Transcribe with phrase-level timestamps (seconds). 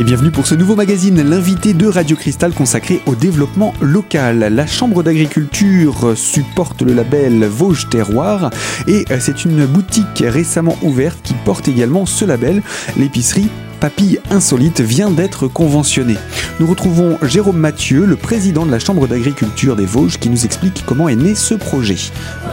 [0.00, 4.38] Et bienvenue pour ce nouveau magazine, l'invité de Radio Cristal consacré au développement local.
[4.38, 8.48] La Chambre d'agriculture supporte le label Vosges Terroir
[8.86, 12.62] et c'est une boutique récemment ouverte qui porte également ce label,
[12.96, 13.50] l'épicerie
[13.80, 16.16] Papille Insolite vient d'être conventionné.
[16.60, 20.84] Nous retrouvons Jérôme Mathieu, le président de la Chambre d'agriculture des Vosges, qui nous explique
[20.84, 21.96] comment est né ce projet.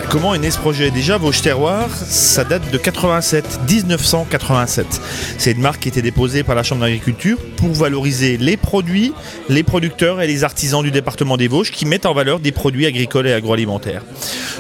[0.09, 0.90] Comment est né ce projet?
[0.90, 4.88] Déjà, Vosges Terroir, ça date de 87, 1987.
[5.38, 9.12] C'est une marque qui était déposée par la Chambre d'agriculture pour valoriser les produits,
[9.49, 12.85] les producteurs et les artisans du département des Vosges qui mettent en valeur des produits
[12.85, 14.04] agricoles et agroalimentaires.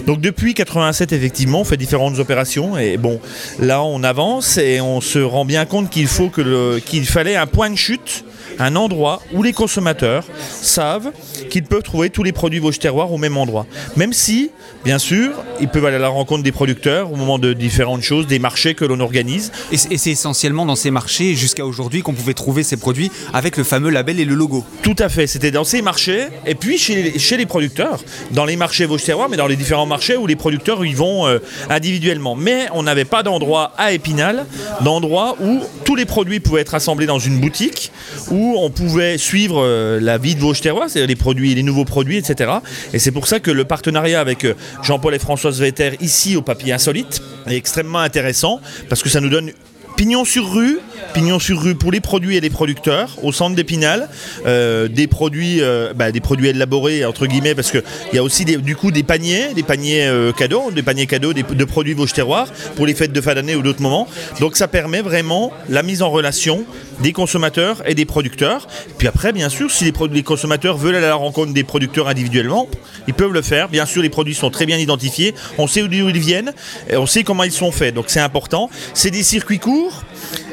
[0.05, 3.19] Donc depuis 87, effectivement, on fait différentes opérations et bon,
[3.59, 7.35] là on avance et on se rend bien compte qu'il faut que le qu'il fallait
[7.35, 8.23] un point de chute,
[8.59, 11.11] un endroit où les consommateurs savent
[11.49, 13.65] qu'ils peuvent trouver tous les produits Vosges Terroir au même endroit.
[13.95, 14.51] Même si,
[14.83, 18.27] bien sûr, ils peuvent aller à la rencontre des producteurs au moment de différentes choses,
[18.27, 19.51] des marchés que l'on organise.
[19.71, 23.63] Et c'est essentiellement dans ces marchés, jusqu'à aujourd'hui, qu'on pouvait trouver ces produits avec le
[23.63, 24.63] fameux label et le logo.
[24.81, 27.99] Tout à fait, c'était dans ces marchés, et puis chez, chez les producteurs,
[28.31, 31.27] dans les marchés Vosges Terroir, mais dans les différents marchés où les producteurs y vont
[31.27, 32.35] euh, individuellement.
[32.35, 34.45] Mais on n'avait pas d'endroit à Épinal,
[34.81, 37.91] d'endroit où tous les produits pouvaient être assemblés dans une boutique,
[38.29, 41.85] où on pouvait suivre euh, la vie de Vosges Terroir, c'est-à-dire les produits, les nouveaux
[41.85, 42.51] produits, etc.
[42.93, 46.41] Et c'est pour ça que le partenariat avec euh, Jean-Paul et Françoise Vetter ici au
[46.41, 49.51] Papier Insolite est extrêmement intéressant parce que ça nous donne
[49.95, 50.79] pignon sur rue,
[51.15, 54.07] pignon sur rue pour les produits et les producteurs au centre d'Épinal,
[54.45, 55.59] euh, des produits,
[55.95, 57.79] bah, des produits élaborés entre guillemets parce que
[58.11, 61.65] il y a aussi du coup des paniers, des paniers cadeaux, des paniers cadeaux de
[61.65, 64.07] produits Vosges Terroirs pour les fêtes de fin d'année ou d'autres moments.
[64.39, 66.63] Donc ça permet vraiment la mise en relation
[67.01, 68.67] des consommateurs et des producteurs.
[68.97, 72.67] Puis après, bien sûr, si les, consommateurs veulent aller à la rencontre des producteurs individuellement,
[73.07, 73.69] ils peuvent le faire.
[73.69, 75.33] Bien sûr, les produits sont très bien identifiés.
[75.57, 76.53] On sait d'où ils viennent
[76.91, 77.93] on sait comment ils sont faits.
[77.93, 78.69] Donc c'est important.
[78.93, 80.03] C'est des circuits courts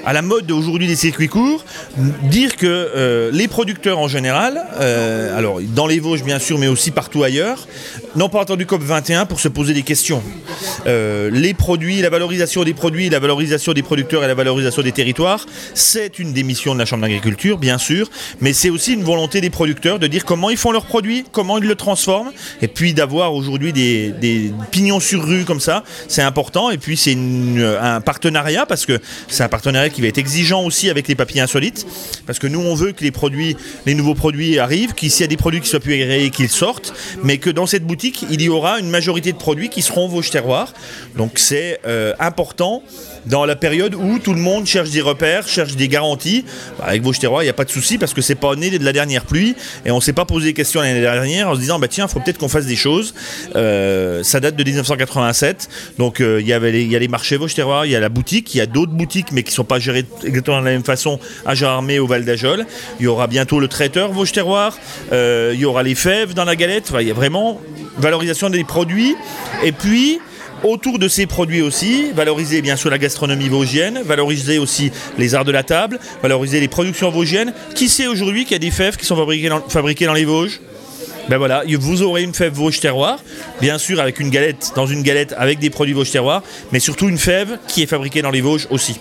[0.04, 1.64] à la mode aujourd'hui des circuits courts,
[2.24, 6.68] dire que euh, les producteurs en général, euh, alors dans les Vosges bien sûr, mais
[6.68, 7.66] aussi partout ailleurs,
[8.16, 10.22] n'ont pas entendu COP21 pour se poser des questions.
[10.86, 14.92] Euh, les produits, la valorisation des produits, la valorisation des producteurs et la valorisation des
[14.92, 18.10] territoires, c'est une des missions de la Chambre d'agriculture, bien sûr,
[18.40, 21.58] mais c'est aussi une volonté des producteurs de dire comment ils font leurs produits, comment
[21.58, 22.30] ils le transforment,
[22.60, 27.16] et puis d'avoir aujourd'hui des, pignons sur rue comme ça, c'est important, et puis c'est
[27.80, 31.40] un partenariat, parce que c'est un partenariat qui va être exigeant aussi avec les papiers
[31.40, 31.86] insolites,
[32.26, 35.26] parce que nous on veut que les produits, les nouveaux produits arrivent, qu'il y a
[35.26, 36.92] des produits qui soient plus agréés, qu'ils sortent,
[37.22, 40.30] mais que dans cette boutique il y aura une majorité de produits qui seront Vosges
[40.30, 40.74] Terroirs.
[41.16, 42.82] Donc c'est euh, important
[43.26, 46.44] dans la période où tout le monde cherche des repères, cherche des garanties.
[46.78, 48.70] Bah, avec Vosges Terroirs, il n'y a pas de souci parce que c'est pas né
[48.70, 51.60] de la dernière pluie et on s'est pas posé des questions l'année dernière en se
[51.60, 53.14] disant bah tiens, faut peut-être qu'on fasse des choses.
[53.56, 57.36] Euh, ça date de 1987, donc euh, il y avait il y a les marchés
[57.36, 59.64] Vosges Terroirs, il y a la boutique, il y a d'autres boutiques mais qui sont
[59.64, 62.66] pas gérées exactement de la même façon à Gérardmer au Val d'Ajol.
[63.00, 64.78] Il y aura bientôt le traiteur Vosges Terroirs,
[65.12, 66.92] il y aura les fèves dans la galette.
[67.00, 67.60] il y a vraiment
[67.98, 69.14] valorisation des produits
[69.62, 70.20] et puis
[70.64, 75.44] autour de ces produits aussi, valoriser bien sûr la gastronomie vosgienne, valoriser aussi les arts
[75.44, 77.52] de la table, valoriser les productions vosgiennes.
[77.74, 80.24] Qui sait aujourd'hui qu'il y a des fèves qui sont fabriquées dans, fabriquées dans les
[80.24, 80.60] Vosges?
[81.28, 83.18] Ben voilà, vous aurez une fève Vosges terroir,
[83.60, 87.08] bien sûr avec une galette, dans une galette avec des produits Vosges terroir, mais surtout
[87.08, 88.98] une fève qui est fabriquée dans les Vosges aussi.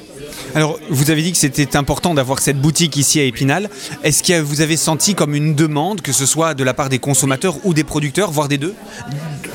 [0.55, 3.69] Alors, vous avez dit que c'était important d'avoir cette boutique ici à Épinal.
[4.03, 6.99] Est-ce que vous avez senti comme une demande, que ce soit de la part des
[6.99, 8.75] consommateurs ou des producteurs, voire des deux?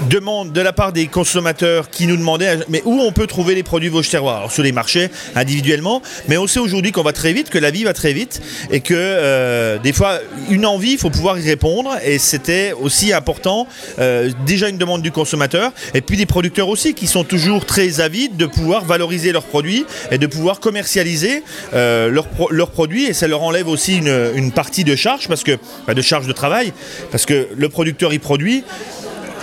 [0.06, 3.64] Demande de la part des consommateurs qui nous demandaient mais où on peut trouver les
[3.64, 4.38] produits Vosges Terroirs?
[4.38, 7.72] Alors, sur les marchés, individuellement, mais on sait aujourd'hui qu'on va très vite, que la
[7.72, 10.20] vie va très vite et que euh, des fois,
[10.50, 13.66] une envie, il faut pouvoir y répondre et c'était aussi important.
[13.98, 18.00] Euh, déjà une demande du consommateur et puis des producteurs aussi qui sont toujours très
[18.00, 21.42] avides de pouvoir valoriser leurs produits et de pouvoir commercialiser
[21.74, 25.94] euh, leurs, produits et ça leur enlève aussi une, partie de charge parce que bah,
[25.94, 26.72] de charge de travail
[27.10, 28.64] parce que le producteur y produit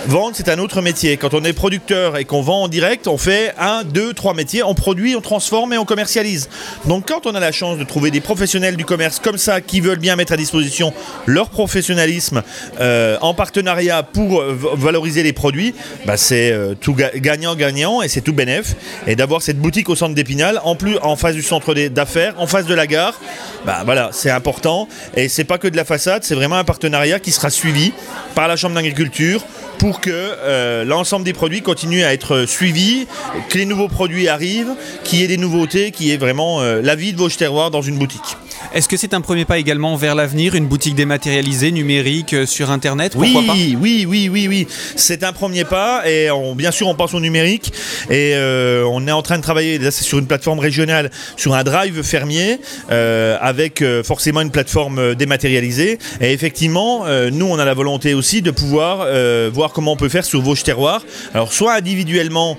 [0.08, 1.18] Vendre, c'est un autre métier.
[1.18, 4.62] Quand on est producteur et qu'on vend en direct, on fait un, deux, trois métiers.
[4.62, 6.48] On produit, on transforme et on commercialise.
[6.86, 9.82] Donc quand on a la chance de trouver des professionnels du commerce comme ça qui
[9.82, 10.94] veulent bien mettre à disposition
[11.26, 12.44] leur professionnalisme
[12.80, 15.74] euh, en partenariat pour euh, valoriser les produits,
[16.06, 18.76] bah c'est euh, tout gagnant-gagnant et c'est tout bénéf.
[19.08, 22.46] Et d'avoir cette boutique au centre d'Épinal, en plus en face du centre d'affaires, en
[22.46, 23.20] face de la gare,
[23.66, 24.88] bah c'est important.
[25.16, 27.92] Et c'est pas que de la façade, c'est vraiment un partenariat qui sera suivi
[28.36, 29.44] par la Chambre d'agriculture
[29.78, 33.08] pour que euh, l'ensemble des produits continuent à être suivis,
[33.50, 34.74] que les nouveaux produits arrivent,
[35.04, 37.72] qu'il y ait des nouveautés, qu'il y ait vraiment euh, la vie de Vosges Terroirs
[37.72, 38.38] dans une boutique.
[38.76, 42.72] Est-ce que c'est un premier pas également vers l'avenir, une boutique dématérialisée, numérique, euh, sur
[42.72, 43.54] Internet Oui, pas?
[43.54, 44.68] oui, oui, oui, oui.
[44.98, 47.72] C'est un premier pas et on- bien sûr on pense au numérique
[48.10, 51.54] et euh, on est en train de travailler là c'est sur une plateforme régionale, sur
[51.54, 52.60] un drive fermier
[52.92, 58.42] euh, avec euh, forcément une plateforme dématérialisée et effectivement nous on a la volonté aussi
[58.42, 59.08] de pouvoir
[59.54, 61.02] voir comment on peut faire sur Vosges Terroir.
[61.34, 62.58] Alors soit individuellement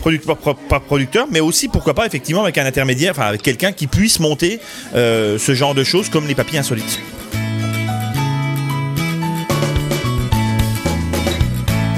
[0.00, 0.36] producteur
[0.68, 4.20] par, producteur, mais aussi pourquoi pas effectivement avec un intermédiaire, enfin avec quelqu'un qui puisse
[4.20, 4.60] monter
[4.94, 7.00] euh, ce genre de choses comme les papiers insolites.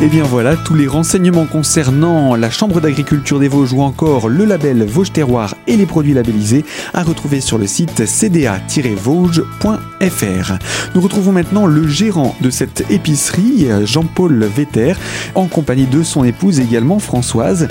[0.03, 4.47] Et bien voilà, tous les renseignements concernant la Chambre d'agriculture des Vosges ou encore le
[4.47, 6.65] label Vosges Terroir et les produits labellisés
[6.95, 10.53] à retrouver sur le site cda-vosges.fr.
[10.95, 14.95] Nous retrouvons maintenant le gérant de cette épicerie, Jean-Paul Vetter,
[15.35, 17.69] en compagnie de son épouse également Françoise,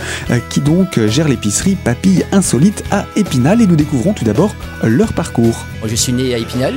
[0.51, 4.53] qui donc gère l'épicerie Papille Insolite à Épinal et nous découvrons tout d'abord
[4.83, 5.65] leur parcours.
[5.83, 6.75] Je suis né à Épinal.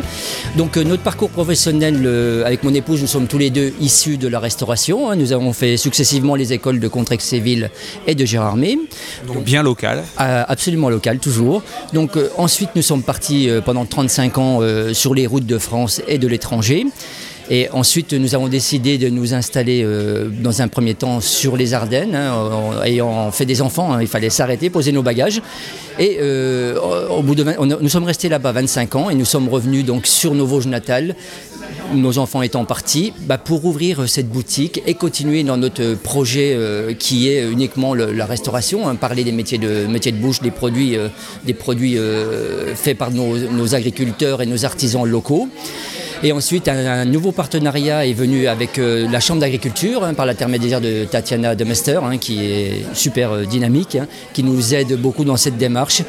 [0.57, 4.17] Donc euh, notre parcours professionnel euh, avec mon épouse, nous sommes tous les deux issus
[4.17, 5.11] de la restauration.
[5.11, 5.17] hein.
[5.17, 7.71] Nous avons fait successivement les écoles de Contrexéville
[8.07, 8.79] et de Gérardmer.
[9.27, 10.05] Donc bien local.
[10.21, 11.63] Euh, absolument local, toujours.
[11.93, 14.61] Donc euh, ensuite, nous sommes partis euh, pendant 35 ans
[14.93, 16.87] sur les routes de France et de l'étranger.
[17.51, 21.75] Et ensuite, nous avons décidé de nous installer euh, dans un premier temps sur les
[21.75, 22.15] Ardennes.
[22.15, 25.43] hein, ayant fait des enfants, hein, il fallait s'arrêter, poser nos bagages.
[25.99, 26.79] Et euh,
[27.11, 29.49] au bout de 20 on a- nous sommes restés là-bas 25 ans et nous sommes
[29.49, 31.15] revenus donc sur nos Vosges natales
[31.95, 36.95] nos enfants étant partis, bah, pour ouvrir cette boutique et continuer dans notre projet euh,
[36.95, 40.97] qui est uniquement la restauration, hein, parler des métiers de, métiers de bouche, des produits,
[41.45, 41.99] des produits
[42.75, 45.49] faits par nos agriculteurs et nos artisans locaux.
[46.25, 50.81] Et ensuite, un, nouveau partenariat est venu avec euh, la Chambre d'agriculture, hein, par l'intermédiaire
[50.81, 55.37] de Tatiana Demester, hein, qui est super euh, dynamique, hein, qui nous aide beaucoup dans
[55.37, 56.03] cette démarche.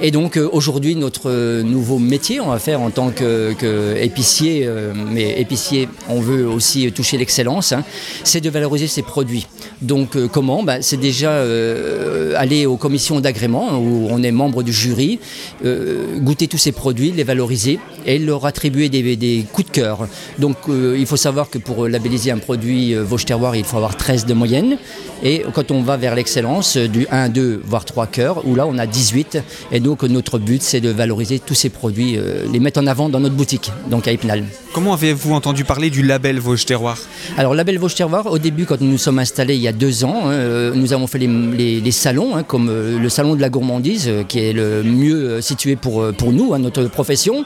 [0.00, 4.62] Et donc, euh, aujourd'hui, notre nouveau métier, on va faire en tant que, que épicier,
[4.66, 7.74] euh, mais épicier, on veut aussi toucher l'excellence,
[8.22, 9.48] c'est de valoriser ces produits.
[9.82, 10.62] Donc, comment?
[10.62, 11.42] Ben, C'est déjà
[12.36, 15.18] aller aux commissions d'agrément, où on est membre du jury,
[16.18, 20.06] goûter tous ces produits, les valoriser et leur attribuer des, des coups de cœur.
[20.38, 23.78] Donc euh, il faut savoir que pour labelliser un produit euh, Vosges Terroir, il faut
[23.78, 24.76] avoir 13 de moyenne.
[25.22, 28.66] Et quand on va vers l'excellence, euh, du 1, 2, voire 3 cœurs, où là
[28.66, 29.38] on a 18.
[29.72, 33.08] Et donc notre but c'est de valoriser tous ces produits, euh, les mettre en avant
[33.08, 34.44] dans notre boutique, donc à Épinal.
[34.74, 36.98] Comment avez-vous entendu parler du label Vosges Terroir
[37.38, 40.04] Alors, Label Vosges Terroir, au début, quand nous nous sommes installés il y a deux
[40.04, 43.34] ans, hein, euh, nous avons fait les, les- les salons, hein, comme euh, le salon
[43.36, 46.58] de la gourmandise, euh, qui est le mieux euh, situé pour, euh, pour nous, hein,
[46.58, 47.44] notre profession,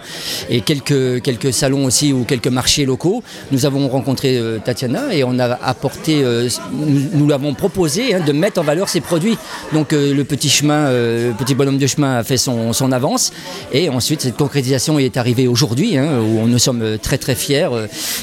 [0.49, 3.23] et quelques, quelques salons aussi ou quelques marchés locaux.
[3.53, 8.21] Nous avons rencontré euh, Tatiana et on a apporté, euh, nous, nous l'avons proposé hein,
[8.25, 9.37] de mettre en valeur ces produits.
[9.73, 10.91] Donc, euh, le petit chemin,
[11.39, 13.33] petit bonhomme de chemin a fait son, avance,
[13.73, 17.69] et ensuite, cette concrétisation est arrivée aujourd'hui, hein, où nous sommes très très fiers.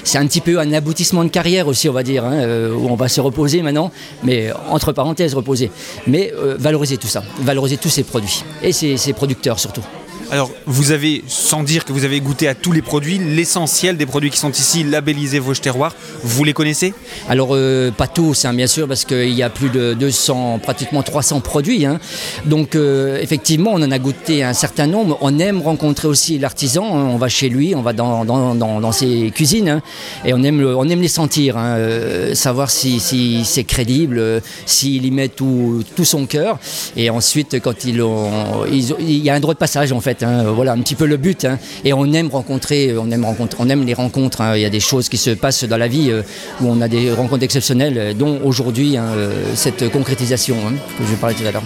[0.04, 2.44] C'est un petit peu un aboutissement de carrière aussi, on va dire, hein,
[2.78, 3.92] où on va se reposer maintenant,
[4.24, 5.72] mais entre parenthèses reposer.
[6.08, 9.84] Mais valoriser tout ça, valoriser tous ces produits et ces, ces producteurs surtout.
[10.30, 14.06] Alors, vous avez, sans dire que vous avez goûté à tous les produits, l'essentiel des
[14.06, 16.94] produits qui sont ici labellisés Vosges Terroir, vous les connaissez?
[17.30, 21.02] Alors euh, pas tous, hein, bien sûr, parce qu'il y a plus de 200, pratiquement
[21.02, 21.86] 300 produits.
[21.86, 22.00] hein.
[22.46, 25.18] Donc euh, effectivement, on en a goûté un certain nombre.
[25.22, 26.84] On aime rencontrer aussi l'artisan.
[26.98, 27.08] hein.
[27.10, 29.82] On va chez lui, on va dans, ses cuisines,
[30.26, 33.00] et on aime, on aime les sentir, euh, savoir si,
[33.46, 36.60] c'est crédible, s'il y met tout, tout son cœur.
[36.98, 40.17] Et ensuite, quand ils ont- il y a un droit de passage en fait.
[40.24, 40.44] Hein.
[40.52, 41.46] Voilà un petit peu le but.
[41.46, 41.58] hein.
[41.84, 44.42] Et on aime rencontrer, on aime rencontrer, on aime les rencontres.
[44.42, 44.56] hein.
[44.56, 46.22] Il y a des choses qui se passent dans la vie euh,
[46.62, 50.56] où on a des rencontres exceptionnelles, euh, dont aujourd'hui euh, cette concrétisation
[50.98, 51.64] que je parlais tout à l'heure.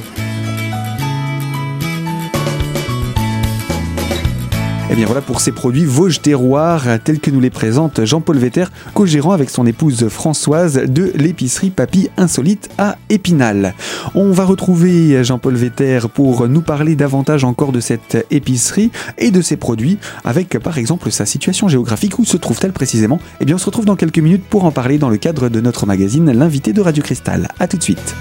[5.02, 9.32] Bien voilà pour ces produits Vosges Terroir tels que nous les présente Jean-Paul Vetter, co-gérant
[9.32, 13.74] avec son épouse Françoise de l'épicerie Papy Insolite à Épinal.
[14.14, 19.42] On va retrouver Jean-Paul Vetter pour nous parler davantage encore de cette épicerie et de
[19.42, 22.20] ses produits avec par exemple sa situation géographique.
[22.20, 23.20] Où se trouve-t-elle précisément?
[23.40, 25.62] Eh bien on se retrouve dans quelques minutes pour en parler dans le cadre de
[25.62, 27.48] notre magazine L'invité de Radio Cristal.
[27.60, 28.16] A tout de suite.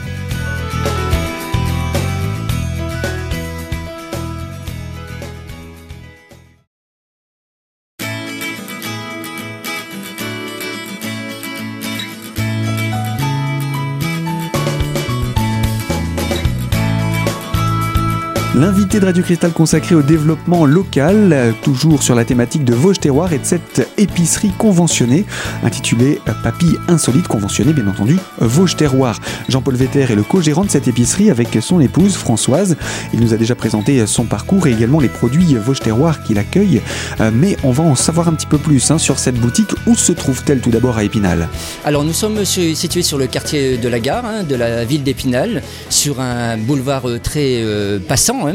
[18.61, 23.33] L'invité de Radio Cristal consacré au développement local, toujours sur la thématique de Vosges Terroir
[23.33, 25.25] et de cette épicerie conventionnée
[25.65, 29.19] intitulée Papille Insolite, conventionnée bien entendu Vosges Terroir.
[29.49, 32.77] Jean-Paul Vetter est le co-gérant de cette épicerie avec son épouse Françoise.
[33.15, 36.83] Il nous a déjà présenté son parcours et également les produits Vosges Terroir qu'il accueille.
[37.23, 39.71] Euh, mais on va en savoir un petit peu plus hein, sur cette boutique.
[39.87, 41.49] Où se trouve-t-elle tout d'abord à Épinal?
[41.87, 45.63] Alors nous sommes situés sur le quartier de la gare, hein, de la ville d'Épinal,
[45.89, 48.47] sur un boulevard euh, très euh, passant.
[48.47, 48.50] Hein.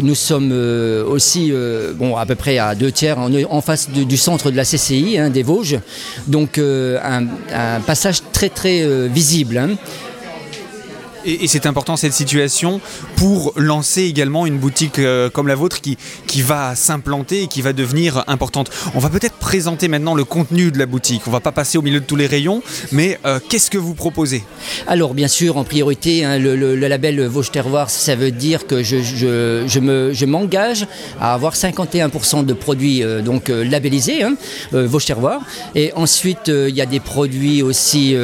[0.00, 0.52] Nous sommes
[1.08, 1.52] aussi
[1.94, 5.42] bon, à peu près à deux tiers en, face du centre de la CCI des
[5.42, 5.78] Vosges.
[6.26, 9.76] Donc un, un, passage très très visible.
[11.26, 12.80] Et, c'est important cette situation
[13.16, 17.62] pour lancer également une boutique euh, comme la vôtre qui, qui va s'implanter et qui
[17.62, 18.70] va devenir importante.
[18.94, 21.22] On va peut-être présenter maintenant le contenu de la boutique.
[21.26, 22.62] On va pas passer au milieu de tous les rayons,
[22.92, 24.42] mais euh, qu'est-ce que vous proposez?
[24.86, 29.00] Alors bien sûr, en priorité, hein, le, label Vosges Terroir, ça veut dire que je,
[29.00, 30.86] je, je me, je m'engage
[31.20, 34.34] à avoir 51% de produits euh, donc labellisés hein,
[34.72, 35.40] Vosges Terroir.
[35.74, 38.14] Et ensuite, il y a des produits aussi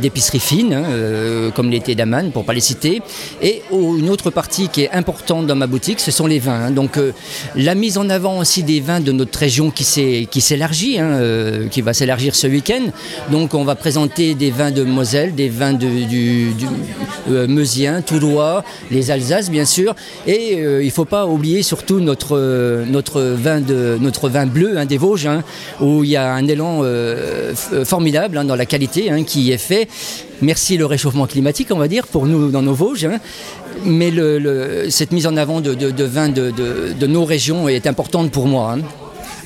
[0.00, 3.02] d'épicerie fine, hein, comme l'été d'Aman pour les citer.
[3.42, 6.66] Et une autre partie qui est importante dans ma boutique, ce sont les vins.
[6.66, 6.70] Hein.
[6.70, 7.12] Donc euh,
[7.56, 11.80] la mise en avant aussi des vins de notre région qui s'élargit, hein, euh, qui
[11.80, 12.82] va s'élargir ce week-end.
[13.30, 16.52] Donc on va présenter des vins de Moselle, des vins de, du,
[17.30, 19.94] euh, Meusien, Toulois, les Alsaces bien sûr.
[20.26, 25.28] Et il ne faut pas oublier surtout notre vin bleu hein, des Vosges,
[25.80, 26.82] où il y a un élan
[27.84, 29.88] formidable dans la qualité qui est fait
[30.42, 33.06] merci le réchauffement climatique, on va dire, pour nous dans nos Vosges.
[33.06, 33.18] Hein.
[33.84, 34.12] Mais
[34.90, 38.76] cette mise en avant de, vin de, nos régions est importante pour moi.
[38.76, 38.82] Hein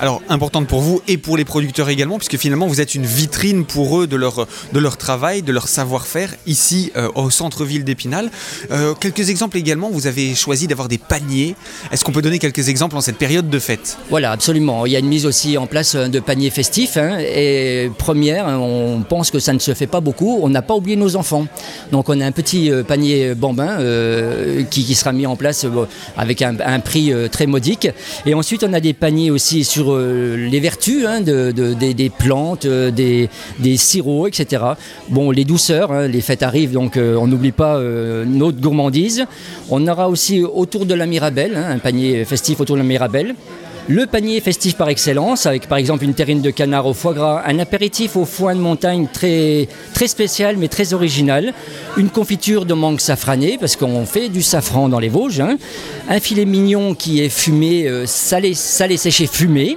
[0.03, 3.65] alors importante pour vous et pour les producteurs également, puisque finalement vous êtes une vitrine
[3.65, 8.29] pour eux de leur, de leur travail, de leur savoir-faire ici euh, au centre-ville d'Épinal.
[8.73, 11.55] Euh, quelques exemples également, vous avez choisi d'avoir des paniers.
[11.93, 13.97] Est-ce qu'on peut donner quelques exemples en cette période de fête?
[14.11, 14.87] Voilà, absolument.
[14.87, 16.97] Il y a une mise aussi en place euh, de paniers festifs.
[16.97, 20.41] Hein, et première, on pense que ça ne se fait pas beaucoup.
[20.43, 21.47] On n'a pas oublié nos enfants.
[21.93, 23.79] Donc on a un petit panier bambin
[24.69, 25.65] qui, sera mis en place
[26.17, 27.89] avec un prix très modique.
[28.27, 32.91] Et ensuite on a des paniers aussi sur euh, les vertus hein, des, plantes, euh,
[32.91, 34.63] des, sirops, etc.
[35.09, 37.81] Bon, les douceurs, hein, les fêtes arrivent, donc euh, on n'oublie pas
[38.27, 39.27] notre gourmandise.
[39.71, 43.35] On aura aussi autour de la Mirabelle, hein, un panier festif autour de la Mirabelle.
[43.89, 47.43] Le panier festif par excellence, avec par exemple une terrine de canard au foie gras,
[47.45, 51.53] un apéritif au foin de montagne très, très spécial mais très original,
[51.97, 55.57] une confiture de mangue safranée, parce qu'on fait du safran dans les Vosges, hein.
[56.09, 59.77] un filet mignon qui est fumé, euh, salé, salé séché fumé.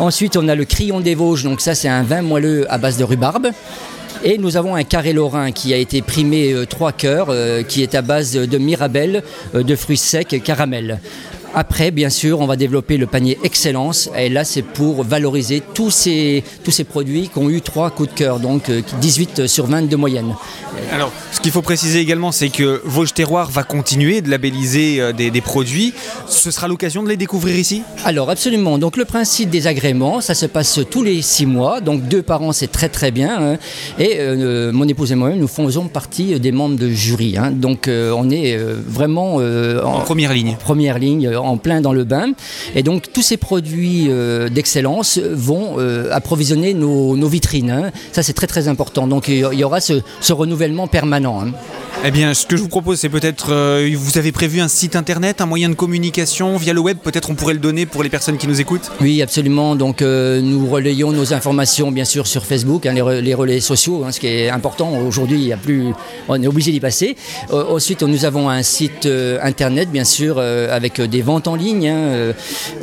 [0.00, 2.98] Ensuite, on a le Crillon des Vosges, donc ça c'est un vin moelleux à base
[2.98, 3.46] de rhubarbe.
[4.24, 7.84] Et nous avons un carré lorrain qui a été primé euh, trois cœurs, euh, qui
[7.84, 9.22] est à base de mirabelle,
[9.54, 10.98] de fruits secs, caramel.
[11.56, 14.10] Après, bien sûr, on va développer le panier excellence.
[14.18, 18.08] Et là, c'est pour valoriser tous ces, tous ces produits qui ont eu trois coups
[18.10, 20.34] de cœur, donc 18 euh, sur 20 de moyenne.
[20.92, 25.12] Alors, ce qu'il faut préciser également, c'est que Vosges Terroir va continuer de labelliser euh,
[25.12, 25.94] des, produits.
[26.26, 27.82] Ce sera l'occasion de les découvrir ici?
[28.04, 28.78] Alors, absolument.
[28.78, 31.80] Donc, le principe des agréments, ça se passe tous les six mois.
[31.80, 33.52] Donc, deux par an, c'est très très bien.
[33.52, 33.58] Hein.
[34.00, 37.36] Et euh, mon épouse et moi-même, nous faisons partie des membres de jury.
[37.38, 37.52] Hein.
[37.52, 40.56] Donc, on est vraiment en, première ligne.
[40.60, 42.32] Première ligne en plein dans le bain.
[42.74, 47.70] Et donc tous ces produits euh, d'excellence vont euh, approvisionner nos, vitrines.
[47.70, 47.90] Hein.
[48.12, 49.06] Ça c'est très très important.
[49.06, 51.40] Donc il y aura ce, renouvellement permanent.
[51.40, 51.52] Hein.
[52.02, 54.96] Eh bien, ce que je vous propose, c'est peut-être, euh, vous avez prévu un site
[54.96, 58.10] internet, un moyen de communication via le web, peut-être on pourrait le donner pour les
[58.10, 58.90] personnes qui nous écoutent?
[59.00, 59.76] Oui, absolument.
[59.76, 64.26] Donc, nous relayons nos informations, bien sûr, sur Facebook, hein, les, relais sociaux, ce qui
[64.26, 64.92] est important.
[65.06, 65.92] Aujourd'hui, il y a plus,
[66.28, 67.16] on est obligé d'y passer.
[67.50, 69.08] ensuite, nous avons un site
[69.42, 71.88] internet, bien sûr, avec des ventes en ligne.
[71.88, 72.32] Hein, euh,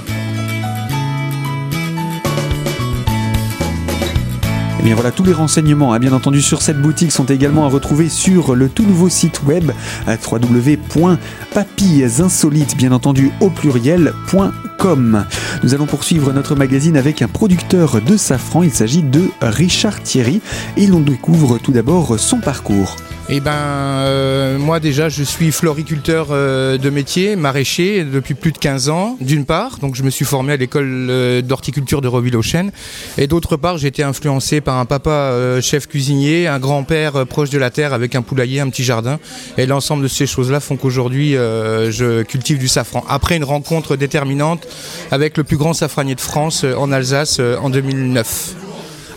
[4.83, 8.09] Eh voilà, tous les renseignements, hein, bien entendu, sur cette boutique sont également à retrouver
[8.09, 9.69] sur le tout nouveau site web
[10.07, 15.25] www.papillesinsolite, bien entendu au pluriel.com.
[15.63, 20.41] Nous allons poursuivre notre magazine avec un producteur de safran, il s'agit de Richard Thierry,
[20.77, 22.95] et l'on découvre tout d'abord son parcours.
[23.33, 28.57] Eh ben, euh, moi déjà, je suis floriculteur euh, de métier, maraîcher depuis plus de
[28.57, 29.77] 15 ans, d'une part.
[29.79, 32.73] Donc, je me suis formé à l'école euh, d'horticulture de Reville-aux-Chênes.
[33.17, 37.57] Et d'autre part, j'ai été influencé par un papa chef cuisinier, un grand-père proche de
[37.57, 39.17] la terre avec un poulailler, un petit jardin.
[39.57, 43.05] Et l'ensemble de ces choses-là font qu'aujourd'hui, je cultive du safran.
[43.07, 44.67] Après une rencontre déterminante
[45.09, 48.70] avec le plus grand safranier de France en Alsace en 2009.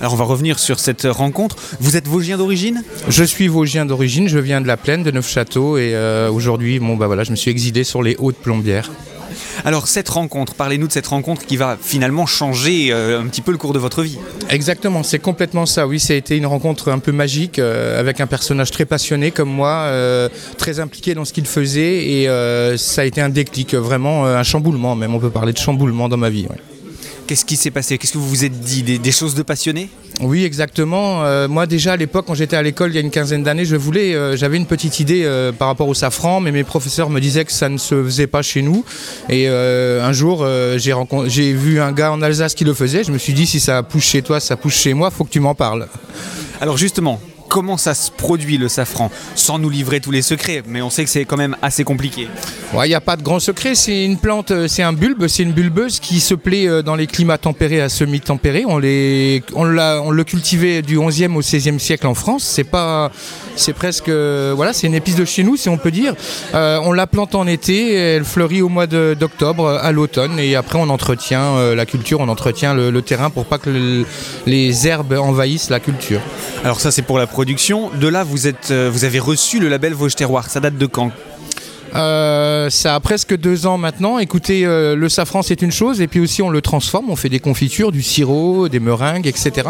[0.04, 1.56] Alors on va revenir sur cette rencontre.
[1.80, 2.82] Vous êtes Vosgien d'origine?
[3.08, 6.94] Je suis Vosgien d'origine, je viens de la plaine de Neufchâteau et euh, aujourd'hui bon,
[6.94, 8.90] bah voilà, je me suis exilé sur les hautes plombières.
[9.64, 13.50] Alors cette rencontre, parlez-nous de cette rencontre qui va finalement changer euh, un petit peu
[13.50, 14.18] le cours de votre vie.
[14.50, 15.86] Exactement, c'est complètement ça.
[15.86, 19.30] Oui, ça a été une rencontre un peu magique euh, avec un personnage très passionné
[19.30, 19.90] comme moi,
[20.58, 24.96] très impliqué dans ce qu'il faisait et ça a été un déclic, vraiment un chamboulement
[24.96, 25.14] même.
[25.14, 26.46] On peut parler de chamboulement dans ma vie.
[27.26, 27.96] Qu'est-ce qui s'est passé?
[27.96, 28.82] Qu'est-ce que vous vous êtes dit?
[28.82, 29.88] Des, choses de passionnés?
[30.20, 31.24] Oui, exactement.
[31.24, 33.64] Euh, moi, déjà à l'époque, quand j'étais à l'école il y a une quinzaine d'années,
[33.64, 37.08] je voulais, euh, j'avais une petite idée euh, par rapport au safran, mais mes professeurs
[37.08, 38.84] me disaient que ça ne se faisait pas chez nous.
[39.30, 40.94] Et un jour, j'ai,
[41.26, 43.04] j'ai vu un gars en Alsace qui le faisait.
[43.04, 45.30] Je me suis dit, si ça pousse chez toi, ça pousse chez moi, faut que
[45.30, 45.88] tu m'en parles.
[46.60, 47.20] Alors justement,
[47.54, 51.04] comment ça se produit le safran, sans nous livrer tous les secrets, mais on sait
[51.04, 52.26] que c'est quand même assez compliqué.
[52.72, 55.44] Il n'y a pas de grand secret, c'est une plante, euh, c'est un bulbe, c'est
[55.44, 58.64] une bulbeuse qui se plaît euh, dans les climats tempérés à semi-tempérés.
[58.66, 62.42] On, les, on, on le cultivait du 11e au 16e siècle en France.
[62.42, 63.12] C'est pas,
[63.54, 66.16] c'est presque, euh, voilà, c'est une épice de chez nous, si on peut dire.
[66.54, 70.88] on la plante en été, elle fleurit au mois d'octobre, à l'automne, et après on
[70.88, 74.04] entretient la culture, on entretient le, terrain pour pas que
[74.46, 76.20] les herbes envahissent la culture.
[76.64, 77.43] Alors ça, c'est pour la production.
[77.44, 80.48] De là, vous, êtes, vous avez reçu le label Vosges Terroir.
[80.50, 81.12] Ça date de quand?
[81.94, 84.18] Euh, ça a presque deux ans maintenant.
[84.18, 87.28] Écoutez, euh, le safran c'est une chose, et puis aussi on le transforme, on fait
[87.28, 89.68] des confitures, du sirop, des meringues, etc.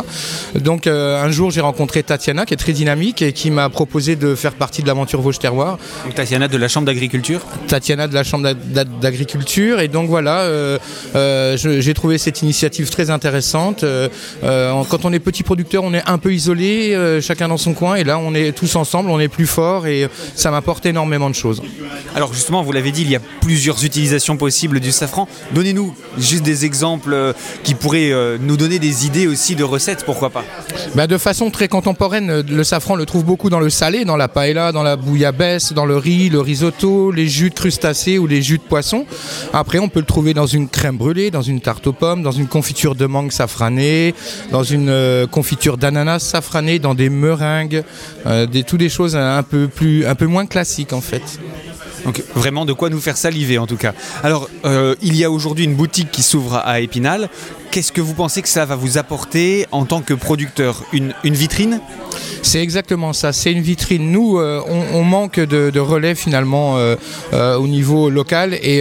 [0.54, 4.16] Donc euh, un jour j'ai rencontré Tatiana qui est très dynamique et qui m'a proposé
[4.16, 5.78] de faire partie de l'aventure Vosges Terroir.
[6.04, 8.52] Donc Tatiana de la Chambre d'agriculture Tatiana de la Chambre
[9.00, 10.48] d'agriculture, et donc voilà,
[11.14, 13.84] j'ai trouvé cette initiative très intéressante.
[14.42, 18.04] quand on est petit producteur, on est un peu isolé, chacun dans son coin, et
[18.04, 21.60] là on est tous ensemble, on est plus fort, et ça m'apporte énormément de choses.
[22.14, 25.28] Alors justement, vous l'avez dit, il y a plusieurs utilisations possibles du safran.
[25.52, 27.32] Donnez-nous juste des exemples euh,
[27.64, 30.44] qui pourraient euh, nous donner des idées aussi de recettes, pourquoi pas
[30.94, 34.16] bah, De façon très contemporaine, euh, le safran le trouve beaucoup dans le salé, dans
[34.16, 38.28] la paella, dans la bouillabaisse, dans le riz, le risotto, les jus de crustacés ou
[38.28, 39.06] les jus de poisson.
[39.52, 42.30] Après, on peut le trouver dans une crème brûlée, dans une tarte aux pommes, dans
[42.30, 44.14] une confiture de mangue safranée,
[44.52, 47.82] dans une confiture d'ananas safranée, dans des meringues,
[48.24, 51.40] des, toutes des choses un peu, plus, un peu moins classiques en fait.
[52.04, 53.94] Donc vraiment de quoi nous faire saliver en tout cas.
[54.22, 57.28] Alors euh, il y a aujourd'hui une boutique qui s'ouvre à Épinal.
[57.74, 61.80] Qu'est-ce que vous pensez que ça va vous apporter en tant que producteur une, vitrine
[62.40, 64.12] C'est exactement ça, c'est une vitrine.
[64.12, 66.94] Nous, euh, on, manque de, relais finalement euh,
[67.32, 68.80] euh, au niveau local et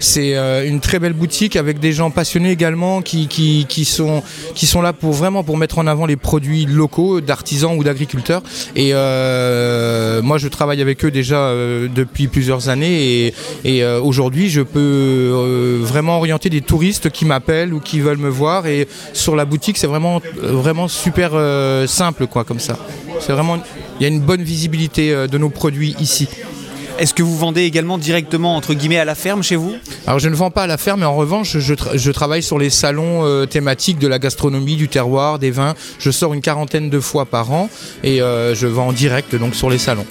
[0.00, 0.36] c'est
[0.68, 4.22] une très belle boutique avec des gens passionnés également qui, sont,
[4.54, 8.42] qui sont là pour vraiment pour mettre en avant les produits locaux d'artisans ou d'agriculteurs.
[8.76, 13.32] Et moi, je travaille avec eux déjà depuis plusieurs années
[13.64, 18.66] et aujourd'hui, je peux vraiment orienter des touristes qui m'appellent ou qui veulent me voir
[18.66, 22.76] et sur la boutique c'est vraiment vraiment super euh, simple quoi comme ça.
[23.20, 23.58] C'est vraiment
[23.98, 26.28] il y a une bonne visibilité euh, de nos produits ici.
[26.98, 29.74] Est-ce que vous vendez également directement entre guillemets à la ferme chez vous?
[30.06, 32.70] Alors je ne vends pas à la ferme, mais en revanche je, travaille sur les
[32.70, 35.74] salons euh, thématiques de la gastronomie, du terroir, des vins.
[35.98, 37.70] Je sors une quarantaine de fois par an
[38.04, 40.06] et je vends en direct donc sur les salons.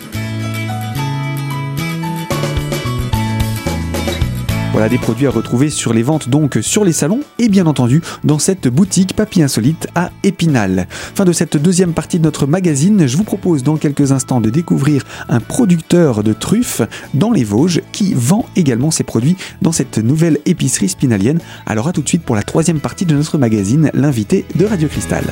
[4.80, 8.02] Voilà des produits à retrouver sur les ventes donc sur les salons et bien entendu
[8.24, 10.88] dans cette boutique Papy Insolite à Épinal.
[10.90, 14.50] Fin de cette deuxième partie de notre magazine, je vous propose dans quelques instants de
[14.50, 16.82] découvrir un producteur de truffes
[17.14, 21.42] dans les Vosges qui vend également ses produits dans cette nouvelle épicerie spinalienne.
[21.66, 24.88] Alors à tout de suite pour la troisième partie de notre magazine, l'invité de Radio
[24.88, 25.26] Cristal.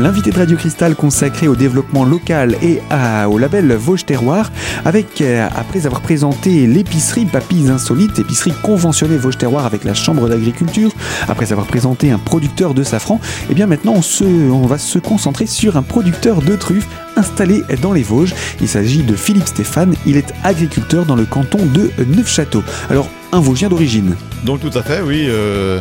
[0.00, 2.80] L'invité de Radio Cristal consacré au développement local et
[3.28, 4.50] au label Vosges Terroir,
[4.84, 10.28] avec, euh, après avoir présenté l'épicerie Papilles Insolites, épicerie conventionnée Vosges Terroir avec la Chambre
[10.28, 10.90] d'agriculture,
[11.28, 15.46] après avoir présenté un producteur de safran, et eh bien maintenant on, va se concentrer
[15.46, 18.34] sur un producteur de truffes installé dans les Vosges.
[18.60, 22.62] Il s'agit de Philippe Stéphane, il est agriculteur dans le canton de Neufchâteau.
[23.32, 24.16] Un Vosgien d'origine.
[24.44, 25.80] Donc tout à fait, oui, euh,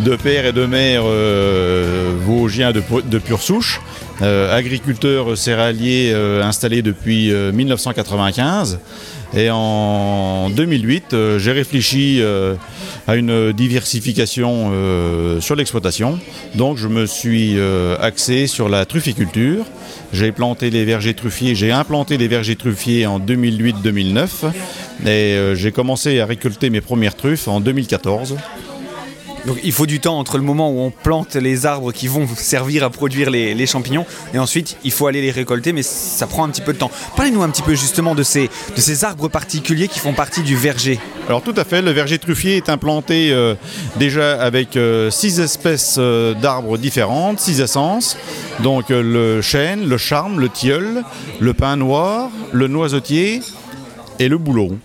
[0.00, 3.80] de père et de mère euh, vosgiens de, pure souche,
[4.22, 8.78] euh, agriculteur céréalier installé depuis 1995.
[9.32, 12.20] Et en 2008, j'ai réfléchi
[13.06, 14.72] à une diversification
[15.40, 16.18] sur l'exploitation.
[16.56, 17.56] Donc je me suis
[18.00, 19.64] axé sur la trufficulture.
[20.12, 24.26] J'ai planté les vergers truffiers, j'ai implanté les vergers truffiers en 2008-2009
[25.04, 28.36] et euh, j'ai commencé à récolter mes premières truffes en 2014.
[29.46, 32.26] Donc il faut du temps entre le moment où on plante les arbres qui vont
[32.36, 36.44] servir à produire les, champignons et ensuite il faut aller les récolter mais ça prend
[36.44, 36.90] un petit peu de temps.
[37.16, 38.50] Parlez-nous un petit peu justement de ces,
[39.04, 40.98] arbres particuliers qui font partie du verger.
[41.28, 43.54] Alors tout à fait, le verger truffier est implanté euh,
[43.96, 48.16] déjà avec euh, six espèces euh, d'arbres différentes, six essences.
[48.62, 51.02] Donc le chêne, le charme, le tilleul,
[51.38, 53.40] le pin noir, le noisetier
[54.18, 54.76] et le bouleau.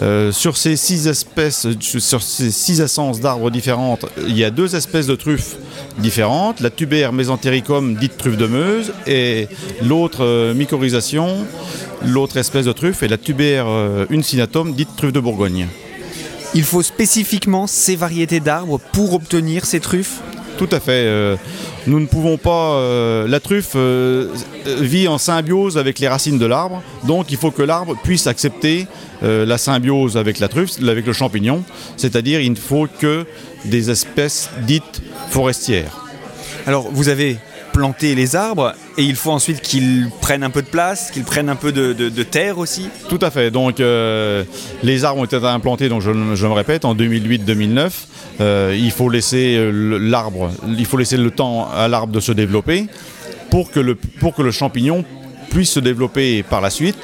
[0.00, 4.76] Euh, sur ces six espèces, sur ces six essences d'arbres différentes, il y a deux
[4.76, 5.56] espèces de truffes
[5.98, 6.60] différentes.
[6.60, 9.48] La tubère mésentéricum, dite truffe de Meuse, et
[9.82, 11.46] l'autre euh, mycorhisation,
[12.04, 15.66] l'autre espèce de truffe, est la tubère euh, uncinatum, dite truffe de Bourgogne.
[16.54, 20.20] Il faut spécifiquement ces variétés d'arbres pour obtenir ces truffes?
[20.56, 21.04] Tout à fait.
[21.06, 21.36] Euh,
[21.86, 22.74] nous ne pouvons pas.
[22.74, 24.28] Euh, la truffe euh,
[24.64, 28.86] vit en symbiose avec les racines de l'arbre, donc il faut que l'arbre puisse accepter
[29.22, 31.64] la symbiose avec la truffe, avec le champignon.
[31.96, 33.24] C'est-à-dire, il ne faut que
[33.64, 36.04] des espèces dites forestières.
[36.66, 37.38] Alors, vous avez
[37.76, 41.50] planter les arbres et il faut ensuite qu'ils prennent un peu de place, qu'ils prennent
[41.50, 42.88] un peu de, terre aussi.
[43.10, 43.50] Tout à fait.
[43.50, 44.44] Donc euh,
[44.82, 47.90] les arbres ont été implantés, donc je, me répète, en 2008-2009.
[48.40, 50.16] Euh, il faut laisser euh,
[50.66, 52.86] il faut laisser le temps à l'arbre de se développer
[53.50, 55.04] pour que le champignon
[55.50, 56.96] puisse se développer par la suite.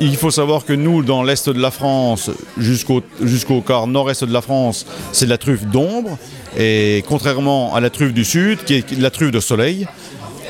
[0.00, 4.42] Il faut savoir que nous, dans l'est de la France, jusqu'au quart nord-est de la
[4.42, 6.18] France, c'est de la truffe d'ombre.
[6.56, 9.86] Et contrairement à la truffe du sud, qui est la truffe de soleil,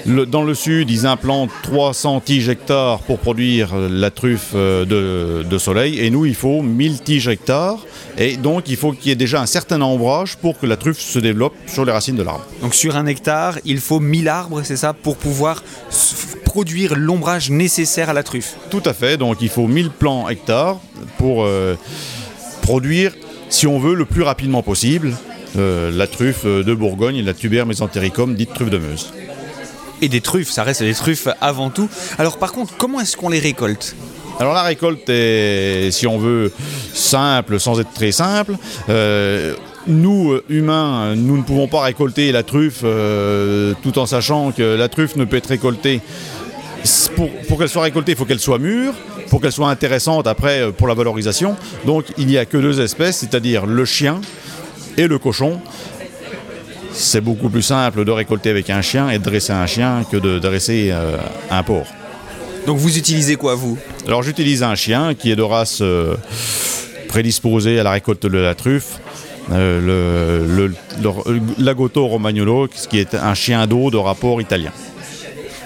[0.06, 6.00] dans le sud, ils implantent 300 tiges hectares pour produire la truffe euh, de, soleil.
[6.00, 7.78] Et nous, il faut 1000 tiges hectares.
[8.16, 10.98] Et donc, il faut qu'il y ait déjà un certain ombrage pour que la truffe
[10.98, 12.44] se développe sur les racines de l'arbre.
[12.62, 15.62] Donc, sur un hectare, il faut 1000 arbres, c'est ça, pour pouvoir
[16.59, 19.16] produire l'ombrage nécessaire à la truffe Tout à fait.
[19.16, 20.81] Donc, il faut 1000 plants hectares
[21.16, 21.77] pour euh,
[22.62, 23.12] produire,
[23.49, 25.14] si on veut, le plus rapidement possible
[25.57, 29.12] euh, la truffe de Bourgogne, la tuber mésentéricum, dite truffe de Meuse.
[30.03, 31.88] Et des truffes, ça reste des truffes avant tout.
[32.18, 33.94] Alors par contre, comment est-ce qu'on les récolte?
[34.40, 36.53] Alors la récolte est, si on veut,
[36.92, 38.57] simple sans être très simple.
[38.88, 39.55] Euh,
[39.88, 44.88] nous, humains, nous ne pouvons pas récolter la truffe euh, tout en sachant que la
[44.88, 46.01] truffe ne peut être récoltée.
[47.16, 48.94] Pour, pour qu'elle soit récoltée, il faut qu'elle soit mûre,
[49.28, 51.56] pour qu'elle soit intéressante après pour la valorisation.
[51.84, 54.20] Donc il n'y a que deux espèces, c'est-à-dire le chien
[54.96, 55.60] et le cochon.
[56.92, 60.16] C'est beaucoup plus simple de récolter avec un chien et de dresser un chien que
[60.16, 61.16] de dresser euh,
[61.50, 61.86] un porc.
[62.66, 63.78] Donc vous utilisez quoi vous?
[64.06, 66.16] Alors j'utilise un chien qui est de race euh,
[67.08, 69.00] prédisposée à la récolte de la truffe.
[69.50, 74.72] Euh, le, le, Lagotto Romagnolo, qui est un chien d'eau de rapport italien.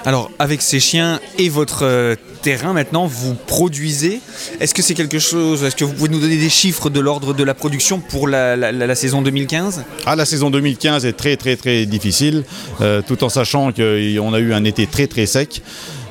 [0.04, 4.20] Alors, avec ces chiens et votre euh, terrain maintenant, vous produisez.
[4.58, 7.32] Est-ce que c'est quelque chose Est-ce que vous pouvez nous donner des chiffres de l'ordre
[7.32, 11.86] de la production pour la, saison 2015 Ah, la saison 2015 est très très très
[11.86, 12.42] difficile,
[12.80, 15.62] euh, tout en sachant qu'on a eu un été très très sec.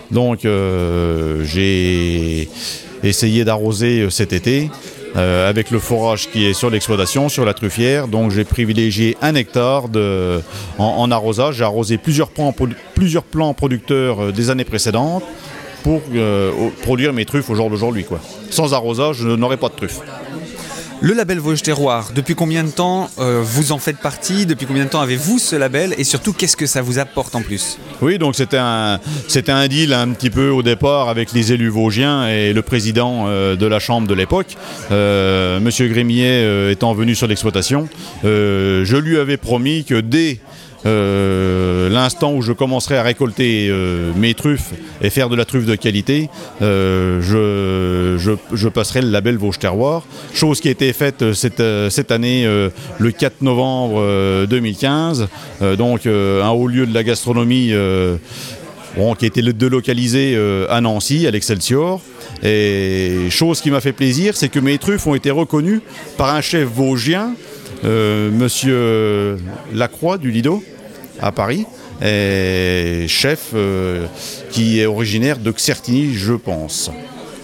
[0.09, 2.49] Donc, euh, j'ai
[3.03, 4.69] essayé d'arroser cet été.
[5.17, 8.07] Euh, avec le forage qui est sur l'exploitation, sur la truffière.
[8.07, 9.85] Donc j'ai privilégié un hectare
[10.77, 11.55] en, arrosage.
[11.55, 15.23] J'ai arrosé plusieurs plants producteurs euh, des années précédentes
[15.83, 18.05] pour euh, produire mes truffes au jour d'aujourd'hui.
[18.49, 19.99] Sans arrosage, je n'aurais pas de truffes.
[21.03, 24.45] Le label Vosges Terroir, depuis combien de temps euh, vous en faites partie?
[24.45, 25.95] Depuis combien de temps avez-vous ce label?
[25.97, 27.79] Et surtout, qu'est-ce que ça vous apporte en plus?
[28.03, 28.99] Oui, donc c'était un,
[29.67, 33.65] deal un petit peu au départ avec les élus vosgiens et le président euh, de
[33.65, 34.55] la Chambre de l'époque.
[34.91, 37.89] Euh, Monsieur Grémier étant venu sur l'exploitation,
[38.23, 40.39] je lui avais promis que dès
[40.85, 45.65] euh, l'instant où je commencerai à récolter euh, mes truffes et faire de la truffe
[45.65, 46.29] de qualité,
[46.61, 50.03] euh, je, passerai le label Vosges Terroir.
[50.33, 55.27] Chose qui a été faite cette, année le 4 novembre 2015.
[55.77, 57.73] donc un haut lieu de la gastronomie
[58.95, 60.37] qui a été délocalisé
[60.69, 62.01] à Nancy, à l'Excelsior.
[62.43, 65.81] Et chose qui m'a fait plaisir, c'est que mes truffes ont été reconnues
[66.17, 67.33] par un chef vosgien,
[67.83, 69.37] Monsieur
[69.73, 70.63] Lacroix du Lido,
[71.19, 71.65] à Paris.
[72.01, 73.53] chef
[74.51, 76.91] qui est originaire de Xertigny, je pense.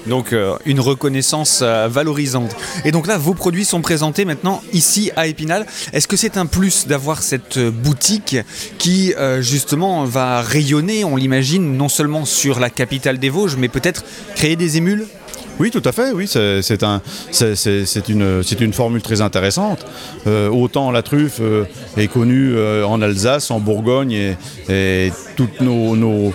[0.08, 2.56] Donc euh, une reconnaissance euh, valorisante.
[2.86, 5.66] Et donc là, vos produits sont présentés maintenant ici à Épinal.
[5.94, 8.38] Est-ce que c'est un plus d'avoir cette euh, boutique
[8.78, 14.04] qui justement va rayonner, on l'imagine, non seulement sur la capitale des Vosges, mais peut-être
[14.36, 15.06] créer des émules?
[15.60, 16.12] Oui, tout à fait.
[16.12, 17.02] Oui, c'est un,
[18.10, 19.86] une, une, formule très intéressante.
[20.26, 21.42] autant la truffe
[21.98, 24.38] est connue en Alsace, en Bourgogne et,
[24.70, 26.34] et toutes nos, nos,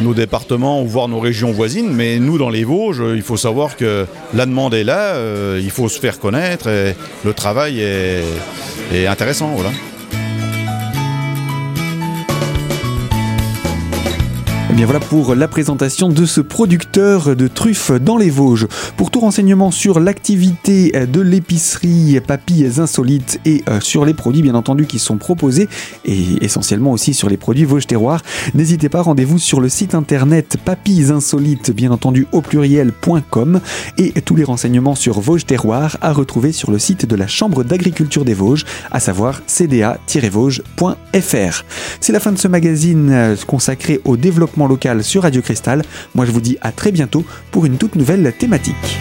[0.00, 4.06] nos départements voire nos régions voisines, mais nous dans les Vosges, il faut savoir que
[4.34, 6.94] la demande est là, euh, il faut se faire connaître et
[7.24, 8.22] le travail est,
[8.92, 9.48] est intéressant.
[9.54, 9.70] Voilà.
[14.86, 18.66] Voilà pour la présentation de ce producteur de truffes dans les Vosges.
[18.96, 24.54] Pour tout renseignement sur l'activité de l'épicerie Papilles Insolites et euh, sur les produits bien
[24.54, 25.68] entendu qui sont proposés
[26.06, 28.22] et essentiellement aussi sur les produits Vosges Terroir,
[28.54, 33.60] n'hésitez pas, rendez-vous sur le site internet Papilles Insolites bien entendu au pluriel.com
[33.98, 37.64] et tous les renseignements sur Vosges Terroir à retrouver sur le site de la Chambre
[37.64, 41.64] d'agriculture des Vosges, à savoir cda-vosges.fr.
[42.00, 45.82] C'est la fin de ce magazine euh, consacré au développement locale sur Radio Cristal.
[46.14, 48.98] Moi je vous dis à très bientôt pour une toute nouvelle thématique.